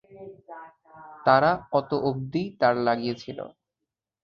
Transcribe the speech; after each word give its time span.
তারা 1.25 1.51
অত 1.71 1.91
অব্ধিই 2.09 2.47
তার 2.59 2.75
লাগিয়েছিল। 2.87 3.39